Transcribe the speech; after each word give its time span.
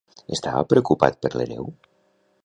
Estava 0.35 0.63
preocupat 0.71 1.19
per 1.25 1.31
l'hereu? 1.41 1.69